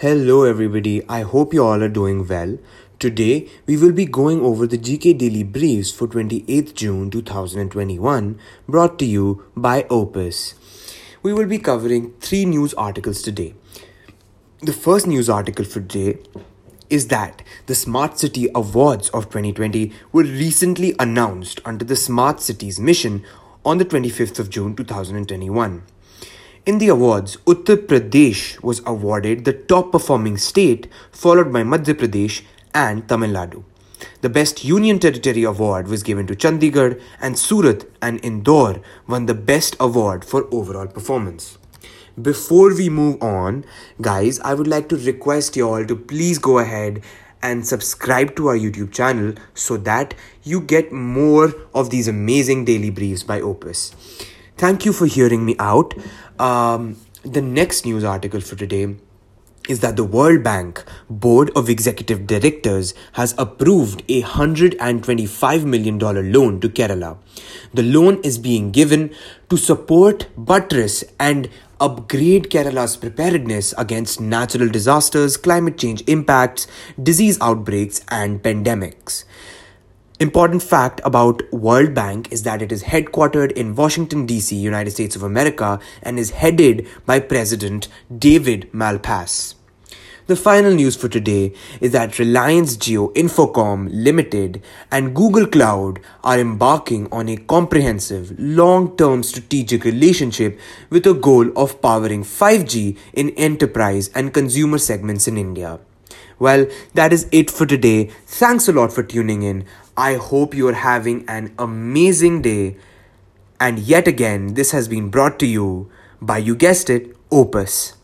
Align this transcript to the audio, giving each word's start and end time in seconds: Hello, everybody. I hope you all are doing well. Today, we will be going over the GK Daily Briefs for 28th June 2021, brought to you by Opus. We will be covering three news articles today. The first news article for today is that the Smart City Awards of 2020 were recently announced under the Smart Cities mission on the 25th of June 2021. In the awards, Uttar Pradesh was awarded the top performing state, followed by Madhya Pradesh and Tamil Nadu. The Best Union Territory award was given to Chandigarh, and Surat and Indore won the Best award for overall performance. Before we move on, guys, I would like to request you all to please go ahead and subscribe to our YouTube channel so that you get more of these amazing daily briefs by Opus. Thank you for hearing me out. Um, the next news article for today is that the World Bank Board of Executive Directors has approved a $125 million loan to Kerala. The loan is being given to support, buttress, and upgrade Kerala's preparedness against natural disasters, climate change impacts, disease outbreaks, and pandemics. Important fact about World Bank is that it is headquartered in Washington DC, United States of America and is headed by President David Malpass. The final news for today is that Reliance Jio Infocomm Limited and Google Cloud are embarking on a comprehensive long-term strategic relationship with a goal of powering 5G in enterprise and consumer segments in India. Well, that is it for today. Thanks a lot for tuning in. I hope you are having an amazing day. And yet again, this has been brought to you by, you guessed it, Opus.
Hello, 0.00 0.44
everybody. 0.44 1.02
I 1.08 1.22
hope 1.22 1.52
you 1.52 1.64
all 1.64 1.82
are 1.82 1.88
doing 1.88 2.24
well. 2.28 2.56
Today, 3.00 3.48
we 3.66 3.76
will 3.76 3.90
be 3.90 4.04
going 4.04 4.40
over 4.42 4.64
the 4.64 4.78
GK 4.78 5.18
Daily 5.18 5.42
Briefs 5.42 5.90
for 5.90 6.06
28th 6.06 6.72
June 6.74 7.10
2021, 7.10 8.38
brought 8.68 8.96
to 9.00 9.04
you 9.04 9.42
by 9.56 9.86
Opus. 9.90 10.54
We 11.24 11.32
will 11.32 11.46
be 11.46 11.58
covering 11.58 12.12
three 12.20 12.44
news 12.44 12.74
articles 12.74 13.22
today. 13.22 13.54
The 14.60 14.72
first 14.72 15.08
news 15.08 15.28
article 15.28 15.64
for 15.64 15.80
today 15.80 16.20
is 16.88 17.08
that 17.08 17.42
the 17.66 17.74
Smart 17.74 18.20
City 18.20 18.46
Awards 18.54 19.08
of 19.08 19.24
2020 19.24 19.92
were 20.12 20.22
recently 20.22 20.94
announced 21.00 21.60
under 21.64 21.84
the 21.84 21.96
Smart 21.96 22.40
Cities 22.40 22.78
mission 22.78 23.24
on 23.64 23.78
the 23.78 23.84
25th 23.84 24.38
of 24.38 24.48
June 24.48 24.76
2021. 24.76 25.82
In 26.66 26.78
the 26.78 26.88
awards, 26.88 27.36
Uttar 27.46 27.76
Pradesh 27.76 28.62
was 28.62 28.82
awarded 28.84 29.44
the 29.44 29.52
top 29.52 29.92
performing 29.92 30.36
state, 30.36 30.86
followed 31.10 31.52
by 31.52 31.62
Madhya 31.62 31.94
Pradesh 31.94 32.42
and 32.74 33.08
Tamil 33.08 33.30
Nadu. 33.30 33.64
The 34.20 34.28
Best 34.28 34.64
Union 34.64 34.98
Territory 34.98 35.44
award 35.44 35.88
was 35.88 36.02
given 36.02 36.26
to 36.26 36.36
Chandigarh, 36.36 37.00
and 37.20 37.38
Surat 37.38 37.84
and 38.02 38.22
Indore 38.24 38.80
won 39.06 39.26
the 39.26 39.34
Best 39.34 39.76
award 39.80 40.24
for 40.24 40.46
overall 40.52 40.86
performance. 40.86 41.58
Before 42.20 42.74
we 42.74 42.88
move 42.88 43.22
on, 43.22 43.64
guys, 44.00 44.40
I 44.40 44.54
would 44.54 44.66
like 44.66 44.88
to 44.88 44.96
request 44.96 45.56
you 45.56 45.68
all 45.68 45.86
to 45.86 45.96
please 45.96 46.38
go 46.38 46.58
ahead 46.58 47.02
and 47.40 47.64
subscribe 47.66 48.34
to 48.36 48.48
our 48.48 48.56
YouTube 48.56 48.92
channel 48.92 49.34
so 49.54 49.76
that 49.76 50.14
you 50.42 50.60
get 50.60 50.92
more 50.92 51.54
of 51.74 51.90
these 51.90 52.08
amazing 52.08 52.64
daily 52.64 52.90
briefs 52.90 53.22
by 53.22 53.40
Opus. 53.40 53.94
Thank 54.58 54.84
you 54.84 54.92
for 54.92 55.06
hearing 55.06 55.46
me 55.46 55.54
out. 55.60 55.94
Um, 56.40 56.96
the 57.22 57.40
next 57.40 57.86
news 57.86 58.02
article 58.02 58.40
for 58.40 58.56
today 58.56 58.96
is 59.68 59.78
that 59.80 59.94
the 59.94 60.02
World 60.02 60.42
Bank 60.42 60.82
Board 61.08 61.52
of 61.54 61.68
Executive 61.68 62.26
Directors 62.26 62.92
has 63.12 63.36
approved 63.38 64.02
a 64.08 64.22
$125 64.22 65.64
million 65.64 66.00
loan 66.00 66.58
to 66.58 66.68
Kerala. 66.68 67.18
The 67.72 67.84
loan 67.84 68.20
is 68.24 68.36
being 68.36 68.72
given 68.72 69.14
to 69.48 69.56
support, 69.56 70.26
buttress, 70.36 71.04
and 71.20 71.48
upgrade 71.78 72.50
Kerala's 72.50 72.96
preparedness 72.96 73.72
against 73.78 74.20
natural 74.20 74.68
disasters, 74.68 75.36
climate 75.36 75.78
change 75.78 76.02
impacts, 76.08 76.66
disease 77.00 77.38
outbreaks, 77.40 78.00
and 78.08 78.42
pandemics. 78.42 79.22
Important 80.20 80.64
fact 80.64 81.00
about 81.04 81.42
World 81.52 81.94
Bank 81.94 82.32
is 82.32 82.42
that 82.42 82.60
it 82.60 82.72
is 82.72 82.82
headquartered 82.82 83.52
in 83.52 83.76
Washington 83.76 84.26
DC, 84.26 84.58
United 84.58 84.90
States 84.90 85.14
of 85.14 85.22
America 85.22 85.78
and 86.02 86.18
is 86.18 86.30
headed 86.30 86.88
by 87.06 87.20
President 87.20 87.86
David 88.18 88.68
Malpass. 88.72 89.54
The 90.26 90.34
final 90.34 90.74
news 90.74 90.96
for 90.96 91.08
today 91.08 91.54
is 91.80 91.92
that 91.92 92.18
Reliance 92.18 92.76
Jio 92.76 93.14
Infocomm 93.14 93.88
Limited 93.92 94.60
and 94.90 95.14
Google 95.14 95.46
Cloud 95.46 96.00
are 96.24 96.40
embarking 96.40 97.06
on 97.12 97.28
a 97.28 97.36
comprehensive 97.36 98.34
long-term 98.40 99.22
strategic 99.22 99.84
relationship 99.84 100.58
with 100.90 101.06
a 101.06 101.14
goal 101.14 101.56
of 101.56 101.80
powering 101.80 102.24
5G 102.24 102.98
in 103.12 103.30
enterprise 103.36 104.10
and 104.16 104.34
consumer 104.34 104.78
segments 104.78 105.28
in 105.28 105.38
India. 105.38 105.78
Well, 106.38 106.66
that 106.94 107.12
is 107.12 107.26
it 107.32 107.50
for 107.50 107.66
today. 107.66 108.10
Thanks 108.26 108.68
a 108.68 108.72
lot 108.72 108.92
for 108.92 109.02
tuning 109.02 109.42
in. 109.42 109.64
I 109.98 110.14
hope 110.14 110.54
you 110.54 110.68
are 110.68 110.74
having 110.74 111.24
an 111.28 111.52
amazing 111.58 112.42
day. 112.42 112.76
And 113.58 113.80
yet 113.80 114.06
again, 114.06 114.54
this 114.54 114.70
has 114.70 114.86
been 114.86 115.10
brought 115.10 115.40
to 115.40 115.46
you 115.46 115.90
by, 116.22 116.38
you 116.38 116.54
guessed 116.54 116.88
it, 116.88 117.16
Opus. 117.32 117.97